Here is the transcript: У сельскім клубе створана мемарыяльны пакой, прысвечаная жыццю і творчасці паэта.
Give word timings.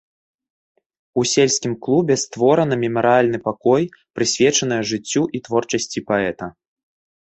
У 1.21 1.25
сельскім 1.33 1.75
клубе 1.89 2.15
створана 2.23 2.75
мемарыяльны 2.87 3.39
пакой, 3.47 3.83
прысвечаная 4.19 4.83
жыццю 4.95 5.23
і 5.39 5.47
творчасці 5.49 5.99
паэта. 6.13 6.55